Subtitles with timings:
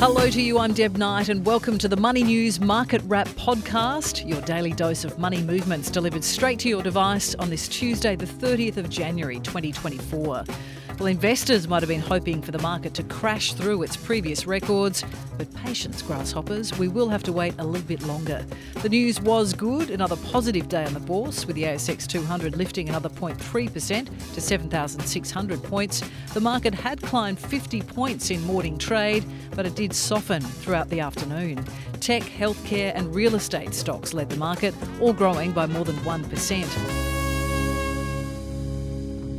[0.00, 4.26] Hello to you, I'm Deb Knight, and welcome to the Money News Market Wrap podcast,
[4.26, 8.24] your daily dose of money movements delivered straight to your device on this Tuesday, the
[8.24, 10.44] 30th of January 2024.
[11.00, 15.02] Well, investors might have been hoping for the market to crash through its previous records,
[15.38, 18.44] but patience, grasshoppers, we will have to wait a little bit longer.
[18.82, 22.90] The news was good, another positive day on the bourse, with the ASX 200 lifting
[22.90, 26.02] another 0.3% to 7,600 points.
[26.34, 29.24] The market had climbed 50 points in morning trade,
[29.56, 31.64] but it did soften throughout the afternoon.
[32.00, 37.09] Tech, healthcare, and real estate stocks led the market, all growing by more than 1%.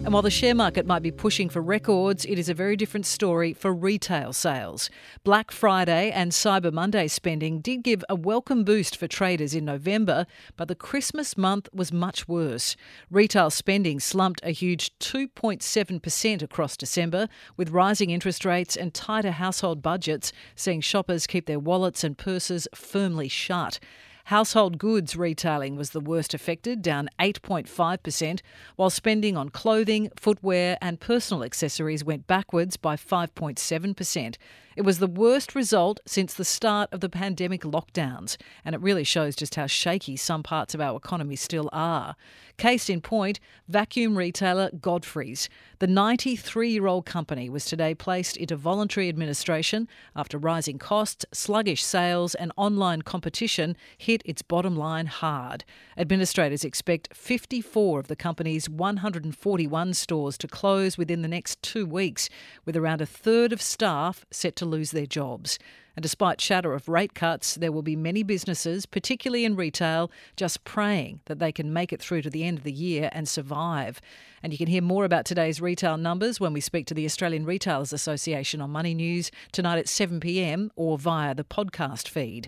[0.04, 3.06] And while the share market might be pushing for records, it is a very different
[3.06, 4.90] story for retail sales.
[5.24, 10.26] Black Friday and Cyber Monday spending did give a welcome boost for traders in November,
[10.58, 12.76] but the Christmas month was much worse.
[13.12, 19.84] Retail spending slumped a huge 2.7% across December, with rising interest rates and tighter household
[19.84, 23.80] budgets seeing shoppers keep their wallets and purses firmly shut.
[24.26, 28.42] Household goods retailing was the worst affected, down 8.5%,
[28.76, 34.36] while spending on clothing, footwear, and personal accessories went backwards by 5.7%.
[34.76, 39.04] It was the worst result since the start of the pandemic lockdowns, and it really
[39.04, 42.16] shows just how shaky some parts of our economy still are.
[42.58, 45.50] Case in point, vacuum retailer Godfrey's.
[45.80, 51.84] The 93 year old company was today placed into voluntary administration after rising costs, sluggish
[51.84, 55.64] sales, and online competition hit its bottom line hard.
[55.98, 62.30] Administrators expect 54 of the company's 141 stores to close within the next two weeks,
[62.66, 65.58] with around a third of staff set to lose their jobs.
[65.96, 70.64] And despite chatter of rate cuts, there will be many businesses, particularly in retail, just
[70.64, 74.00] praying that they can make it through to the end of the year and survive.
[74.42, 77.46] And you can hear more about today's retail numbers when we speak to the Australian
[77.46, 82.48] Retailers Association on Money News tonight at 7 pm or via the podcast feed.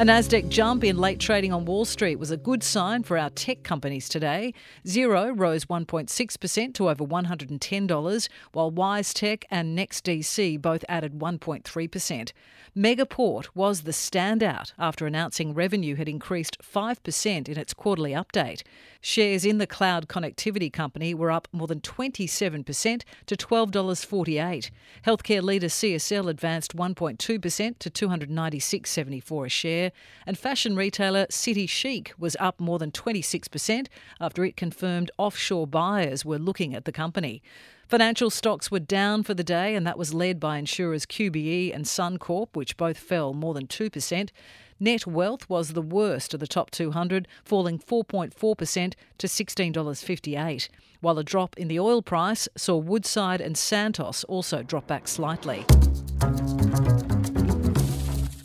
[0.00, 3.28] A Nasdaq jump in late trading on Wall Street was a good sign for our
[3.28, 4.54] tech companies today.
[4.86, 12.32] Xero rose 1.6% to over $110, while WiseTech and NextDC both added 1.3%.
[12.74, 18.62] Megaport was the standout after announcing revenue had increased 5% in its quarterly update.
[19.02, 24.70] Shares in the cloud connectivity company were up more than 27% to $12.48.
[25.04, 27.18] Healthcare leader CSL advanced 1.2%
[27.78, 29.89] to 296.74 a share,
[30.26, 33.86] and fashion retailer City Chic was up more than 26%
[34.20, 37.42] after it confirmed offshore buyers were looking at the company.
[37.90, 41.84] Financial stocks were down for the day, and that was led by insurers QBE and
[41.84, 44.30] Suncorp, which both fell more than 2%.
[44.80, 50.68] Netwealth was the worst of the top 200, falling 4.4% to $16.58,
[51.00, 55.66] while a drop in the oil price saw Woodside and Santos also drop back slightly.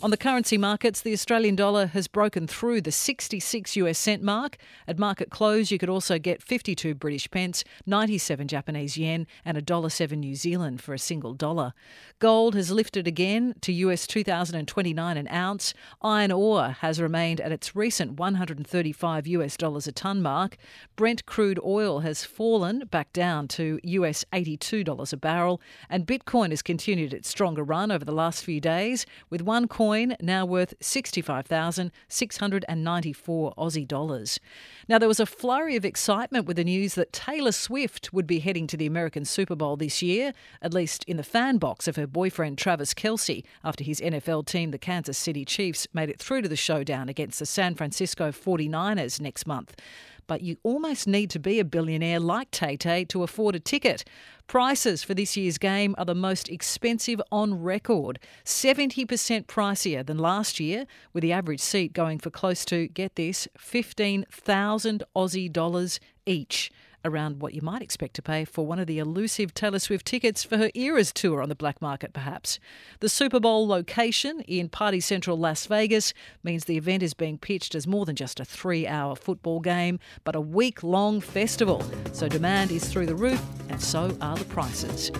[0.02, 4.58] On the currency markets, the Australian dollar has broken through the 66 US cent mark.
[4.86, 10.18] At market close, you could also get 52 British pence, 97 Japanese yen, and $1.07
[10.18, 11.72] New Zealand for a single dollar.
[12.18, 15.72] Gold has lifted again to US 2029 an ounce.
[16.02, 20.58] Iron ore has remained at its recent 135 US dollars a tonne mark.
[20.96, 25.58] Brent crude oil has fallen back down to US $82 a barrel,
[25.88, 29.85] and Bitcoin has continued its stronger run over the last few days, with one coin
[29.86, 34.40] coin now worth 65,694 Aussie dollars.
[34.88, 38.40] Now, there was a flurry of excitement with the news that Taylor Swift would be
[38.40, 41.94] heading to the American Super Bowl this year, at least in the fan box of
[41.94, 46.42] her boyfriend Travis Kelce, after his NFL team, the Kansas City Chiefs, made it through
[46.42, 49.76] to the showdown against the San Francisco 49ers next month
[50.26, 54.04] but you almost need to be a billionaire like Tay Tay to afford a ticket.
[54.46, 60.60] Prices for this year's game are the most expensive on record, 70% pricier than last
[60.60, 66.70] year, with the average seat going for close to, get this, 15,000 Aussie dollars each
[67.06, 70.44] around what you might expect to pay for one of the elusive Taylor Swift tickets
[70.44, 72.58] for her Eras tour on the black market, perhaps.
[73.00, 76.12] The Super Bowl location in Party Central Las Vegas
[76.42, 79.98] means the event is being pitched as more than just a three hour football game,
[80.24, 81.82] but a week long festival.
[82.12, 85.10] So demand is through the roof, and so are the prices.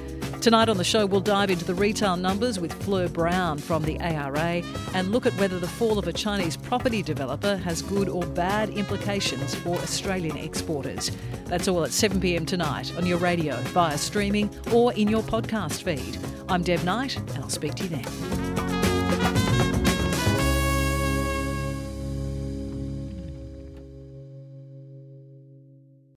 [0.47, 3.99] Tonight on the show, we'll dive into the retail numbers with Fleur Brown from the
[3.99, 4.63] ARA
[4.95, 8.71] and look at whether the fall of a Chinese property developer has good or bad
[8.71, 11.11] implications for Australian exporters.
[11.47, 15.83] That's all at 7 pm tonight on your radio, via streaming, or in your podcast
[15.83, 16.17] feed.
[16.49, 18.66] I'm Deb Knight, and I'll speak to you then.